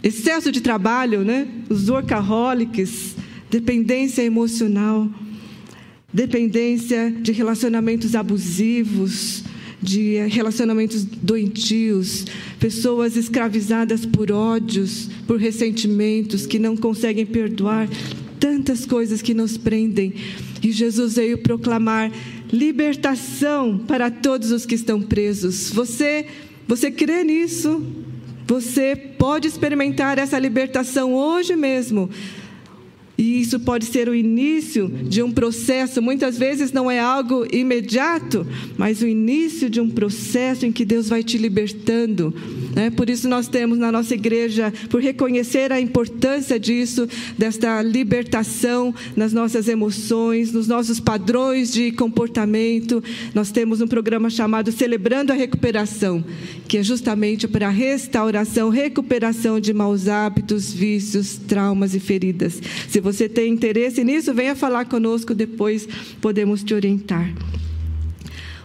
[0.01, 1.49] excesso de trabalho, né?
[1.69, 3.17] Os workaholics,
[3.51, 5.11] dependência emocional
[6.13, 9.45] dependência de relacionamentos abusivos,
[9.81, 12.25] de relacionamentos doentios,
[12.59, 17.89] pessoas escravizadas por ódios, por ressentimentos, que não conseguem perdoar,
[18.41, 20.15] tantas coisas que nos prendem.
[20.63, 22.11] E Jesus veio proclamar
[22.53, 25.71] libertação para todos os que estão presos.
[25.71, 26.27] Você,
[26.67, 27.85] você crê nisso?
[28.47, 32.09] Você pode experimentar essa libertação hoje mesmo
[33.19, 38.47] e isso pode ser o início de um processo, muitas vezes não é algo imediato,
[38.77, 42.35] mas o início de um processo em que Deus vai te libertando.
[42.75, 42.91] Né?
[42.91, 49.33] Por isso, nós temos na nossa igreja, por reconhecer a importância disso, desta libertação nas
[49.33, 53.03] nossas emoções, nos nossos padrões de comportamento,
[53.35, 56.23] nós temos um programa chamado Celebrando a Recuperação,
[56.69, 62.61] que é justamente para a restauração, recuperação de maus hábitos, vícios, traumas e feridas.
[62.89, 65.89] Se você tem interesse nisso, venha falar conosco, depois
[66.21, 67.33] podemos te orientar.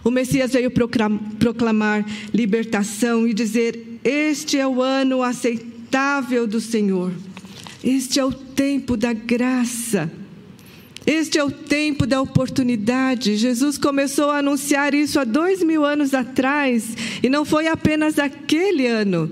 [0.02, 7.12] O Messias veio proclamar libertação e dizer: Este é o ano aceitável do Senhor.
[7.84, 10.10] Este é o tempo da graça.
[11.06, 13.36] Este é o tempo da oportunidade.
[13.36, 18.88] Jesus começou a anunciar isso há dois mil anos atrás, e não foi apenas aquele
[18.88, 19.30] ano.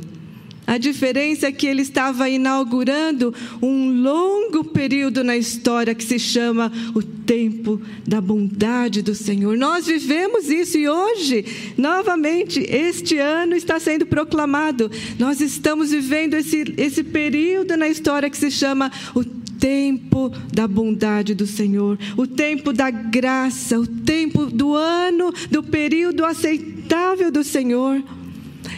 [0.71, 6.71] A diferença é que ele estava inaugurando um longo período na história que se chama
[6.95, 9.57] o tempo da bondade do Senhor.
[9.57, 11.45] Nós vivemos isso e hoje,
[11.77, 14.89] novamente, este ano está sendo proclamado.
[15.19, 21.35] Nós estamos vivendo esse, esse período na história que se chama o tempo da bondade
[21.35, 28.01] do Senhor, o tempo da graça, o tempo do ano, do período aceitável do Senhor.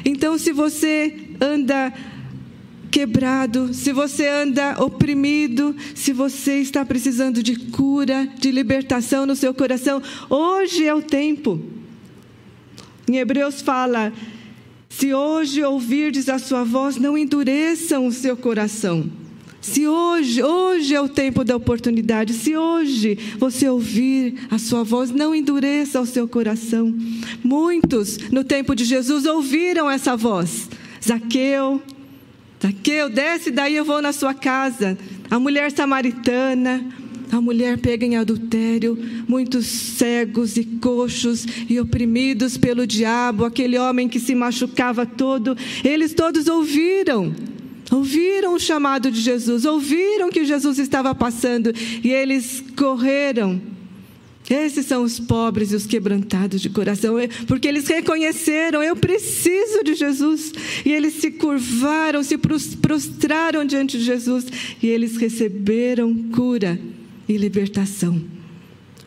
[0.06, 1.92] Então, se você anda
[2.90, 9.52] quebrado, se você anda oprimido, se você está precisando de cura, de libertação no seu
[9.54, 11.58] coração, hoje é o tempo.
[13.08, 14.12] Em Hebreus fala:
[14.90, 19.10] se hoje ouvirdes a sua voz, não endureçam o seu coração.
[19.60, 25.10] Se hoje, hoje é o tempo da oportunidade, se hoje você ouvir a sua voz,
[25.10, 26.92] não endureça o seu coração.
[27.44, 30.68] Muitos no tempo de Jesus ouviram essa voz
[31.04, 31.82] Zaqueu,
[32.62, 34.96] Zaqueu, desce daí, eu vou na sua casa.
[35.28, 36.84] A mulher samaritana,
[37.32, 44.08] a mulher pega em adultério, muitos cegos e coxos e oprimidos pelo diabo, aquele homem
[44.08, 47.34] que se machucava todo, eles todos ouviram.
[47.90, 53.71] Ouviram o chamado de Jesus, ouviram que Jesus estava passando e eles correram
[54.52, 57.14] esses são os pobres e os quebrantados de coração,
[57.46, 60.52] porque eles reconheceram: eu preciso de Jesus.
[60.84, 64.46] E eles se curvaram, se prostraram diante de Jesus,
[64.82, 66.78] e eles receberam cura
[67.28, 68.20] e libertação.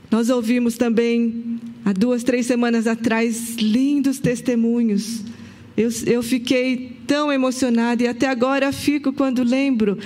[0.09, 5.21] Nós ouvimos também, há duas, três semanas atrás, lindos testemunhos.
[5.77, 9.97] Eu, eu fiquei tão emocionada e até agora fico quando lembro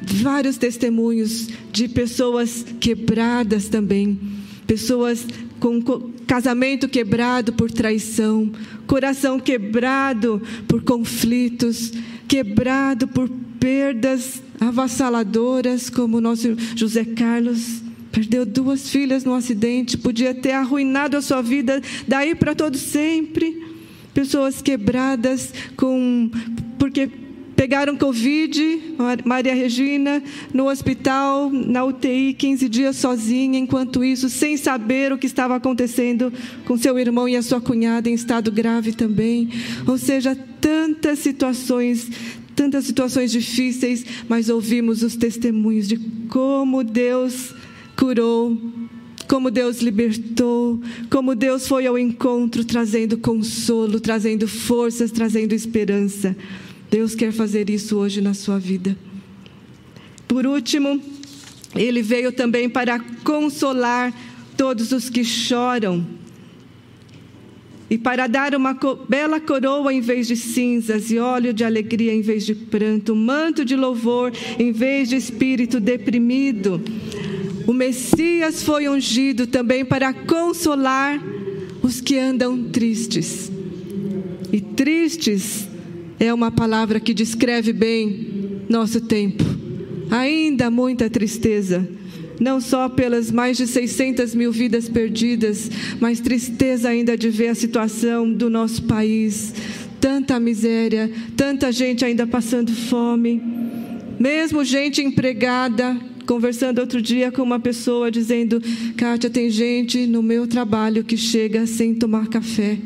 [0.00, 4.35] vários testemunhos de pessoas quebradas também
[4.66, 5.26] pessoas
[5.60, 5.80] com
[6.26, 8.50] casamento quebrado por traição,
[8.86, 11.92] coração quebrado por conflitos,
[12.28, 13.28] quebrado por
[13.60, 17.82] perdas avassaladoras, como o nosso José Carlos.
[18.10, 23.62] Perdeu duas filhas no acidente, podia ter arruinado a sua vida daí para todo sempre.
[24.14, 26.30] pessoas quebradas com
[26.78, 27.10] porque
[27.56, 28.94] pegaram Covid,
[29.24, 35.26] Maria Regina, no hospital, na UTI, 15 dias sozinha, enquanto isso, sem saber o que
[35.26, 36.32] estava acontecendo
[36.66, 39.48] com seu irmão e a sua cunhada em estado grave também.
[39.86, 42.10] Ou seja, tantas situações,
[42.54, 45.96] tantas situações difíceis, mas ouvimos os testemunhos de
[46.28, 47.54] como Deus
[47.96, 48.56] curou,
[49.26, 50.78] como Deus libertou,
[51.10, 56.36] como Deus foi ao encontro trazendo consolo, trazendo forças, trazendo esperança.
[56.96, 58.96] Deus quer fazer isso hoje na sua vida.
[60.26, 60.98] Por último,
[61.74, 64.14] ele veio também para consolar
[64.56, 66.06] todos os que choram
[67.90, 68.74] e para dar uma
[69.06, 73.16] bela coroa em vez de cinzas e óleo de alegria em vez de pranto, um
[73.16, 76.80] manto de louvor em vez de espírito deprimido.
[77.66, 81.22] O Messias foi ungido também para consolar
[81.82, 83.52] os que andam tristes.
[84.50, 85.75] E tristes
[86.18, 89.44] é uma palavra que descreve bem nosso tempo.
[90.10, 91.86] Ainda muita tristeza,
[92.40, 97.54] não só pelas mais de 600 mil vidas perdidas, mas tristeza ainda de ver a
[97.54, 99.52] situação do nosso país.
[100.00, 103.42] Tanta miséria, tanta gente ainda passando fome,
[104.18, 105.96] mesmo gente empregada.
[106.26, 108.60] Conversando outro dia com uma pessoa dizendo:
[108.96, 112.78] Kátia, tem gente no meu trabalho que chega sem tomar café.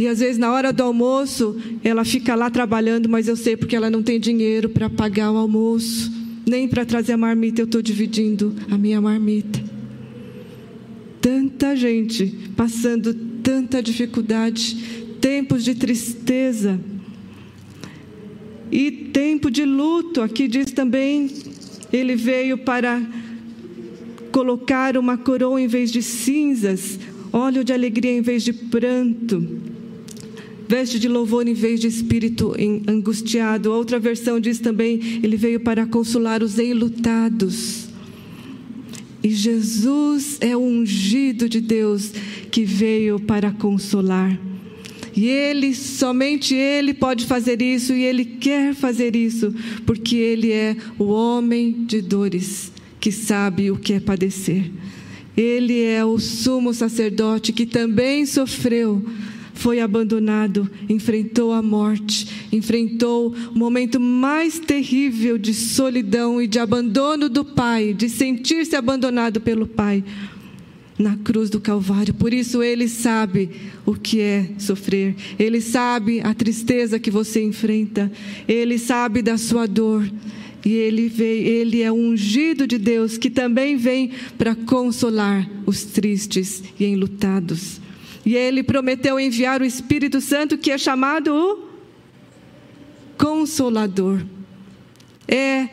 [0.00, 3.76] E às vezes, na hora do almoço, ela fica lá trabalhando, mas eu sei porque
[3.76, 6.10] ela não tem dinheiro para pagar o almoço,
[6.48, 7.60] nem para trazer a marmita.
[7.60, 9.62] Eu estou dividindo a minha marmita.
[11.20, 14.74] Tanta gente passando tanta dificuldade,
[15.20, 16.80] tempos de tristeza
[18.72, 20.22] e tempo de luto.
[20.22, 21.30] Aqui diz também:
[21.92, 23.02] ele veio para
[24.32, 26.98] colocar uma coroa em vez de cinzas,
[27.30, 29.68] óleo de alegria em vez de pranto
[30.70, 32.54] veste de louvor em vez de espírito
[32.86, 33.72] angustiado.
[33.72, 37.88] Outra versão diz também: ele veio para consolar os enlutados.
[39.20, 42.12] E Jesus é o ungido de Deus
[42.52, 44.38] que veio para consolar.
[45.14, 49.52] E Ele, somente Ele pode fazer isso e Ele quer fazer isso,
[49.84, 54.70] porque Ele é o homem de dores, que sabe o que é padecer.
[55.36, 59.04] Ele é o sumo sacerdote que também sofreu
[59.60, 67.28] foi abandonado, enfrentou a morte, enfrentou o momento mais terrível de solidão e de abandono
[67.28, 70.02] do Pai, de sentir-se abandonado pelo Pai
[70.98, 72.14] na cruz do Calvário.
[72.14, 73.50] Por isso ele sabe
[73.84, 75.14] o que é sofrer.
[75.38, 78.10] Ele sabe a tristeza que você enfrenta.
[78.48, 80.10] Ele sabe da sua dor.
[80.64, 86.62] E ele veio, ele é ungido de Deus que também vem para consolar os tristes
[86.78, 87.79] e enlutados.
[88.30, 91.68] E ele prometeu enviar o Espírito Santo, que é chamado o
[93.18, 94.20] Consolador.
[95.26, 95.68] É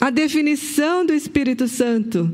[0.00, 2.28] a definição do Espírito Santo.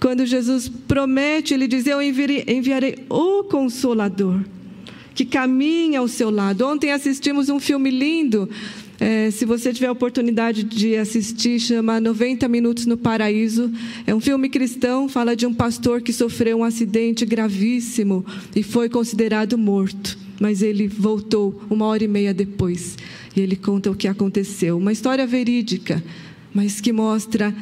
[0.00, 4.40] Quando Jesus promete, ele diz: Eu enviarei, enviarei o Consolador,
[5.14, 6.66] que caminha ao seu lado.
[6.66, 8.48] Ontem assistimos um filme lindo
[9.04, 13.70] é, se você tiver a oportunidade de assistir, chama 90 Minutos no Paraíso.
[14.06, 18.24] É um filme cristão, fala de um pastor que sofreu um acidente gravíssimo
[18.56, 20.16] e foi considerado morto.
[20.40, 22.96] Mas ele voltou uma hora e meia depois.
[23.36, 24.78] E ele conta o que aconteceu.
[24.78, 26.02] Uma história verídica,
[26.54, 27.54] mas que mostra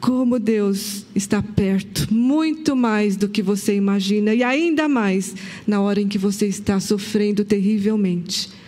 [0.00, 5.32] como Deus está perto, muito mais do que você imagina, e ainda mais
[5.64, 8.61] na hora em que você está sofrendo terrivelmente.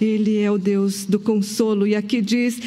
[0.00, 1.86] Ele é o Deus do consolo.
[1.86, 2.60] E aqui diz: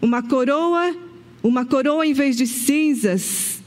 [0.00, 0.94] uma coroa,
[1.42, 3.58] uma coroa em vez de cinzas.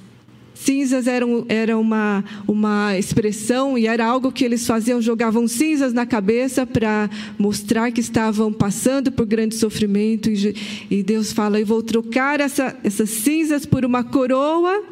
[0.53, 6.05] Cinzas eram, era uma, uma expressão e era algo que eles faziam, jogavam cinzas na
[6.05, 10.29] cabeça para mostrar que estavam passando por grande sofrimento.
[10.29, 10.55] E,
[10.89, 14.83] e Deus fala: Eu vou trocar essa, essas cinzas por uma coroa,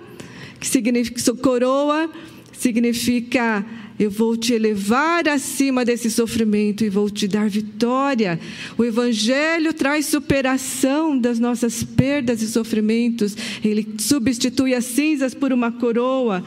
[0.60, 2.10] que significa coroa,
[2.52, 3.64] significa
[4.00, 8.40] eu vou te elevar acima desse sofrimento e vou te dar vitória.
[8.78, 13.36] O Evangelho traz superação das nossas perdas e sofrimentos.
[13.62, 16.42] Ele substitui as cinzas por uma coroa.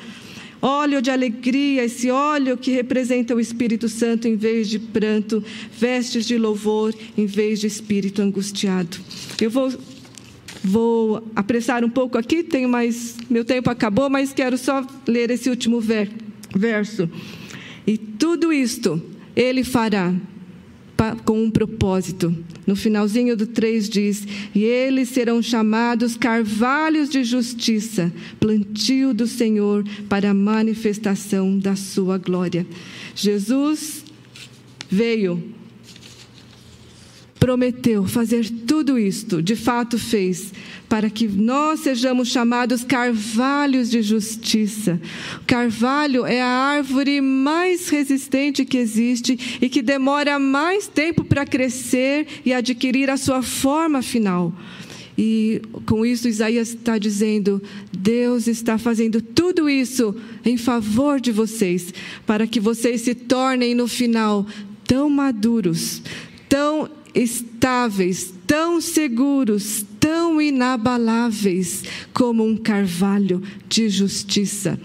[0.62, 5.44] Óleo de alegria, esse óleo que representa o Espírito Santo em vez de pranto,
[5.78, 8.96] vestes de louvor em vez de espírito angustiado.
[9.40, 9.72] Eu vou
[10.64, 15.50] vou apressar um pouco aqui, tenho mais meu tempo acabou, mas quero só ler esse
[15.50, 16.08] último ver,
[16.54, 17.10] verso.
[17.86, 19.02] E tudo isto
[19.34, 20.14] ele fará
[21.24, 22.34] com um propósito.
[22.66, 29.84] No finalzinho do 3 diz: E eles serão chamados carvalhos de justiça, plantio do Senhor
[30.08, 32.66] para a manifestação da sua glória.
[33.16, 34.04] Jesus
[34.88, 35.42] veio,
[37.42, 40.52] prometeu fazer tudo isto, de fato fez,
[40.88, 45.00] para que nós sejamos chamados carvalhos de justiça.
[45.40, 51.44] O carvalho é a árvore mais resistente que existe e que demora mais tempo para
[51.44, 54.54] crescer e adquirir a sua forma final.
[55.18, 57.60] E com isso, Isaías está dizendo:
[57.92, 60.14] Deus está fazendo tudo isso
[60.44, 61.92] em favor de vocês,
[62.24, 64.46] para que vocês se tornem no final
[64.86, 66.00] tão maduros,
[66.48, 74.78] tão estáveis, tão seguros, tão inabaláveis como um carvalho de justiça.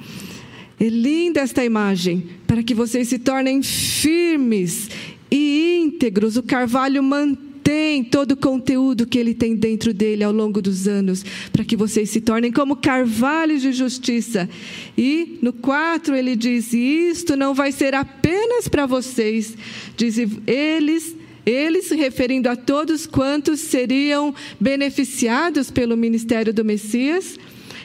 [0.80, 4.90] É linda esta imagem, para que vocês se tornem firmes
[5.32, 6.38] e íntegros.
[6.38, 11.26] O carvalho mantém todo o conteúdo que ele tem dentro dele ao longo dos anos,
[11.52, 14.48] para que vocês se tornem como carvalhos de justiça.
[14.96, 19.58] E no 4 ele diz: Isto não vai ser apenas para vocês,
[19.98, 20.16] diz
[20.46, 21.16] eles
[21.50, 27.40] ele se referindo a todos quantos seriam beneficiados pelo ministério do Messias,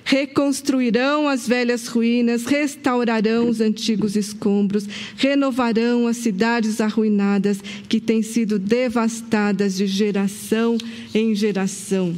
[0.04, 4.86] reconstruirão as velhas ruínas, restaurarão os antigos escombros,
[5.16, 10.76] renovarão as cidades arruinadas que têm sido devastadas de geração
[11.14, 12.14] em geração.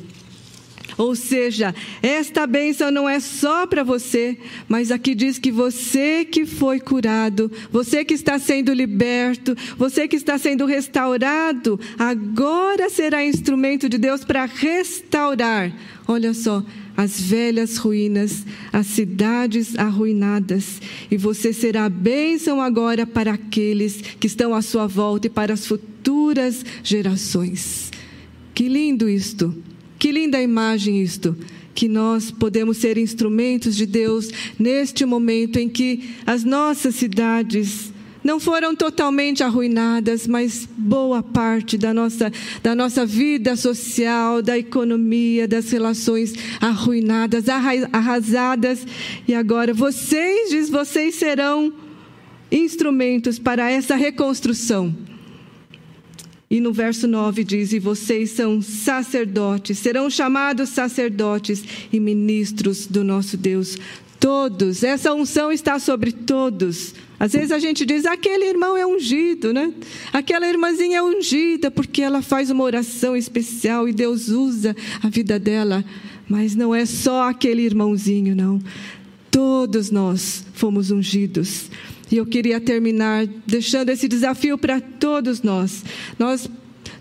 [0.97, 6.47] Ou seja, esta bênção não é só para você, mas aqui diz que você que
[6.47, 13.89] foi curado, você que está sendo liberto, você que está sendo restaurado, agora será instrumento
[13.89, 15.73] de Deus para restaurar.
[16.07, 16.65] Olha só,
[16.97, 20.81] as velhas ruínas, as cidades arruinadas,
[21.11, 25.67] e você será bênção agora para aqueles que estão à sua volta e para as
[25.67, 27.91] futuras gerações.
[28.55, 29.74] Que lindo isto!
[30.05, 31.35] Que linda imagem isto,
[31.75, 34.29] que nós podemos ser instrumentos de Deus
[34.59, 37.91] neste momento em que as nossas cidades
[38.23, 42.31] não foram totalmente arruinadas, mas boa parte da nossa,
[42.63, 47.47] da nossa vida social, da economia, das relações arruinadas,
[47.91, 48.87] arrasadas.
[49.27, 51.73] E agora vocês, diz, vocês serão
[52.53, 55.14] instrumentos para essa reconstrução.
[56.51, 63.03] E no verso 9 diz: E vocês são sacerdotes, serão chamados sacerdotes e ministros do
[63.03, 63.79] nosso Deus.
[64.21, 66.95] Todos, essa unção está sobre todos.
[67.19, 69.73] Às vezes a gente diz, aquele irmão é ungido, né?
[70.13, 75.39] Aquela irmãzinha é ungida porque ela faz uma oração especial e Deus usa a vida
[75.39, 75.85] dela.
[76.29, 78.61] Mas não é só aquele irmãozinho, não.
[79.31, 81.71] Todos nós fomos ungidos.
[82.11, 85.85] E eu queria terminar deixando esse desafio para todos nós.
[86.19, 86.49] Nós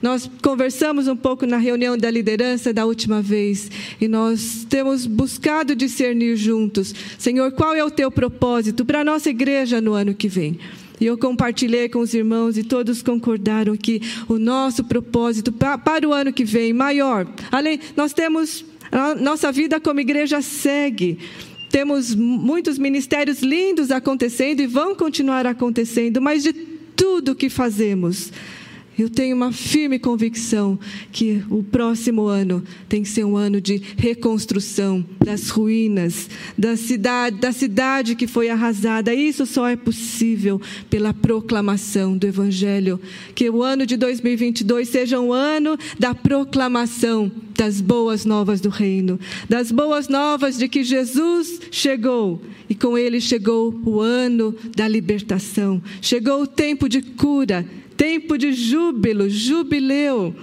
[0.01, 5.73] nós conversamos um pouco na reunião da liderança da última vez e nós temos buscado
[5.73, 10.27] discernir juntos, Senhor, qual é o teu propósito para a nossa igreja no ano que
[10.27, 10.59] vem?
[10.99, 16.13] E eu compartilhei com os irmãos e todos concordaram que o nosso propósito para o
[16.13, 21.17] ano que vem, maior, além, nós temos, a nossa vida como igreja segue.
[21.73, 28.31] Temos muitos ministérios lindos acontecendo e vão continuar acontecendo, mas de tudo que fazemos,
[28.97, 30.77] eu tenho uma firme convicção
[31.11, 37.37] que o próximo ano tem que ser um ano de reconstrução das ruínas, da cidade,
[37.37, 39.13] da cidade que foi arrasada.
[39.13, 42.99] Isso só é possível pela proclamação do Evangelho.
[43.33, 49.19] Que o ano de 2022 seja um ano da proclamação das boas novas do Reino,
[49.47, 55.81] das boas novas de que Jesus chegou e com ele chegou o ano da libertação,
[56.01, 57.65] chegou o tempo de cura
[57.97, 60.35] tempo de júbilo, jubileu.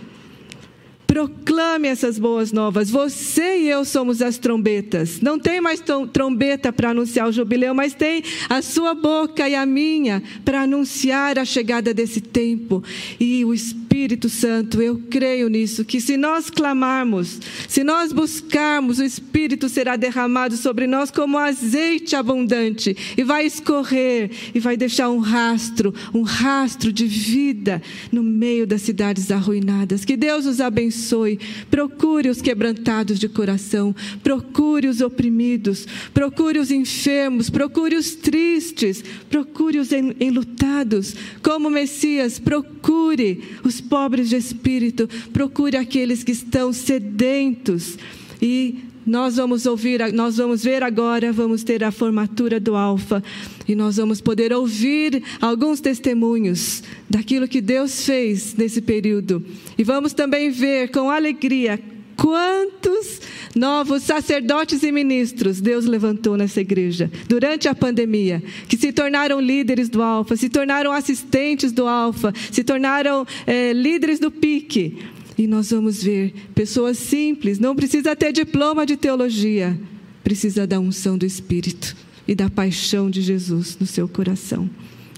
[1.07, 2.89] Proclame essas boas novas.
[2.89, 5.21] Você e eu somos as trombetas.
[5.21, 5.83] Não tem mais
[6.13, 11.37] trombeta para anunciar o jubileu, mas tem a sua boca e a minha para anunciar
[11.37, 12.83] a chegada desse tempo.
[13.19, 13.80] E o Espírito
[14.28, 17.38] Santo, eu creio nisso, que se nós clamarmos,
[17.68, 24.30] se nós buscarmos, o Espírito será derramado sobre nós como azeite abundante e vai escorrer
[24.55, 30.05] e vai deixar um rastro, um rastro de vida no meio das cidades arruinadas.
[30.05, 31.38] Que Deus abençoe abençoe.
[31.70, 39.78] Procure os quebrantados de coração, procure os oprimidos, procure os enfermos, procure os tristes, procure
[39.78, 41.14] os enlutados.
[41.43, 47.99] Como Messias, procure os pobres de espírito, procure aqueles que estão sedentos
[48.41, 53.22] e nós vamos ouvir, nós vamos ver agora, vamos ter a formatura do Alfa
[53.66, 59.45] e nós vamos poder ouvir alguns testemunhos daquilo que Deus fez nesse período.
[59.76, 61.81] E vamos também ver com alegria
[62.21, 63.18] Quantos
[63.57, 69.89] novos sacerdotes e ministros Deus levantou nessa igreja durante a pandemia, que se tornaram líderes
[69.89, 74.99] do Alfa, se tornaram assistentes do Alfa, se tornaram é, líderes do PIC.
[75.39, 79.81] E nós vamos ver pessoas simples, não precisa ter diploma de teologia,
[80.23, 81.97] precisa da unção do Espírito
[82.29, 84.68] e da paixão de Jesus no seu coração.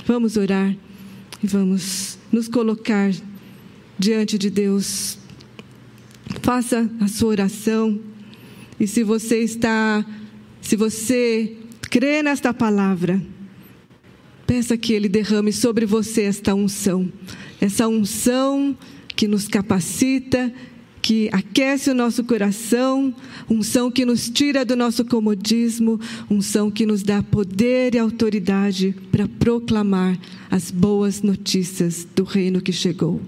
[0.07, 0.73] Vamos orar
[1.43, 3.11] e vamos nos colocar
[3.99, 5.19] diante de Deus.
[6.43, 8.01] Faça a sua oração.
[8.79, 10.05] E se você está,
[10.61, 13.23] se você crê nesta palavra,
[14.45, 17.11] peça que Ele derrame sobre você esta unção,
[17.61, 18.77] essa unção
[19.15, 20.53] que nos capacita,
[21.01, 23.15] que aquece o nosso coração,
[23.49, 29.29] unção que nos tira do nosso comodismo, unção que nos dá poder e autoridade para
[29.29, 30.19] proclamar
[30.51, 33.21] as boas notícias do reino que chegou.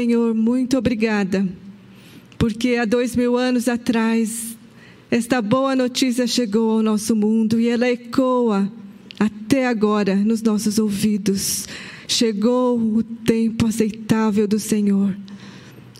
[0.00, 1.46] Senhor, muito obrigada,
[2.38, 4.56] porque há dois mil anos atrás,
[5.10, 8.72] esta boa notícia chegou ao nosso mundo e ela ecoa
[9.18, 11.68] até agora nos nossos ouvidos.
[12.08, 15.14] Chegou o tempo aceitável do Senhor.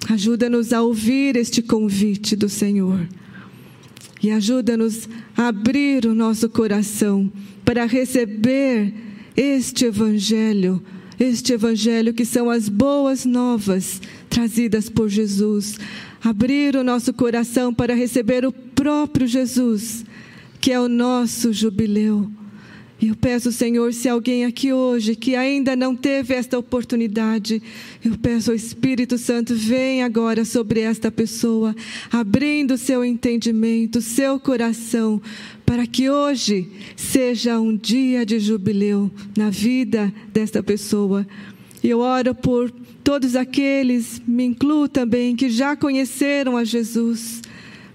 [0.09, 3.07] Ajuda-nos a ouvir este convite do Senhor.
[4.22, 7.30] E ajuda-nos a abrir o nosso coração
[7.66, 8.94] para receber
[9.36, 10.82] este Evangelho
[11.20, 14.00] este Evangelho que são as boas novas
[14.30, 15.78] trazidas por Jesus.
[16.24, 20.04] Abrir o nosso coração para receber o próprio Jesus,
[20.60, 22.39] que é o nosso jubileu.
[23.01, 27.62] E eu peço, Senhor, se alguém aqui hoje que ainda não teve esta oportunidade,
[28.05, 31.74] eu peço ao Espírito Santo, vem agora sobre esta pessoa,
[32.12, 35.20] abrindo seu entendimento, seu coração,
[35.64, 41.26] para que hoje seja um dia de jubileu na vida desta pessoa.
[41.82, 42.70] Eu oro por
[43.03, 47.40] todos aqueles, me incluo também, que já conheceram a Jesus,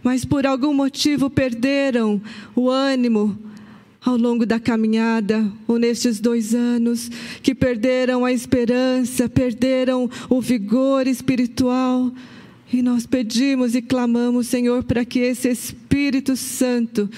[0.01, 2.19] mas por algum motivo perderam
[2.55, 3.45] o ânimo
[4.05, 7.09] ao longo da caminhada, ou nestes dois anos,
[7.41, 12.11] que perderam a esperança, perderam o vigor espiritual.
[12.71, 17.09] E nós pedimos e clamamos, Senhor, para que esse Espírito Santo,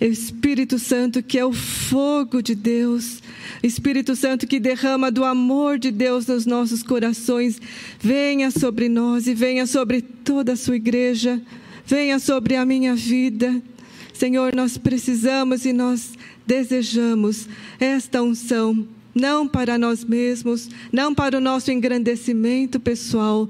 [0.00, 3.22] Espírito Santo que é o fogo de Deus,
[3.62, 7.60] Espírito Santo que derrama do amor de Deus nos nossos corações,
[7.98, 11.40] venha sobre nós e venha sobre toda a sua igreja,
[11.84, 13.60] venha sobre a minha vida.
[14.12, 16.15] Senhor, nós precisamos e nós
[16.46, 17.48] desejamos
[17.80, 23.48] esta unção, não para nós mesmos, não para o nosso engrandecimento pessoal,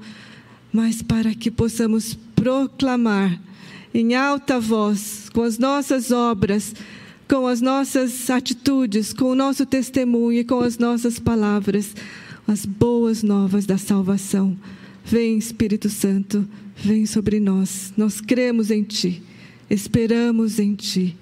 [0.71, 3.39] mas para que possamos proclamar
[3.93, 6.73] em alta voz, com as nossas obras,
[7.27, 11.95] com as nossas atitudes, com o nosso testemunho e com as nossas palavras,
[12.47, 14.57] as boas novas da salvação.
[15.03, 17.93] Vem, Espírito Santo, vem sobre nós.
[17.97, 19.21] Nós cremos em Ti,
[19.69, 21.17] esperamos em Ti.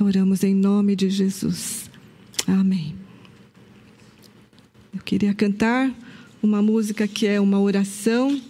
[0.00, 1.90] Oramos em nome de Jesus.
[2.46, 2.94] Amém.
[4.94, 5.92] Eu queria cantar
[6.40, 8.40] uma música que é uma oração.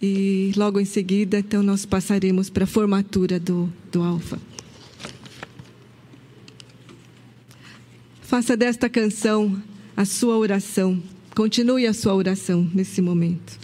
[0.00, 4.38] E logo em seguida, então, nós passaremos para a formatura do, do Alfa.
[8.20, 9.62] Faça desta canção
[9.96, 11.02] a sua oração.
[11.34, 13.61] Continue a sua oração nesse momento.